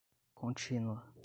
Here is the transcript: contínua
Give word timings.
contínua 0.35 0.97